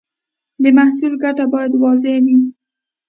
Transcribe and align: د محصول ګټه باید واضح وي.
د 0.61 0.63
محصول 0.77 1.13
ګټه 1.23 1.45
باید 1.53 1.71
واضح 1.81 2.15
وي. 2.25 2.37